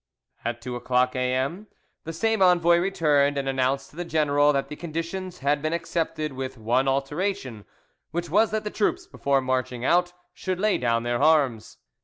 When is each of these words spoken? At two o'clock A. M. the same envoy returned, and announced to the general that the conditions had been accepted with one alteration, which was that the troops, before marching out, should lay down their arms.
At 0.43 0.63
two 0.63 0.75
o'clock 0.75 1.15
A. 1.15 1.31
M. 1.35 1.67
the 2.05 2.11
same 2.11 2.41
envoy 2.41 2.77
returned, 2.79 3.37
and 3.37 3.47
announced 3.47 3.91
to 3.91 3.95
the 3.95 4.03
general 4.03 4.51
that 4.51 4.67
the 4.67 4.75
conditions 4.75 5.37
had 5.41 5.61
been 5.61 5.73
accepted 5.73 6.33
with 6.33 6.57
one 6.57 6.87
alteration, 6.87 7.65
which 8.09 8.27
was 8.27 8.49
that 8.49 8.63
the 8.63 8.71
troops, 8.71 9.05
before 9.05 9.41
marching 9.41 9.85
out, 9.85 10.13
should 10.33 10.59
lay 10.59 10.79
down 10.79 11.03
their 11.03 11.21
arms. 11.21 11.77